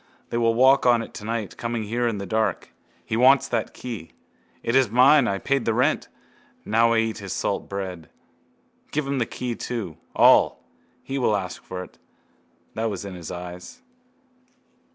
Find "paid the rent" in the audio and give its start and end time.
5.37-6.07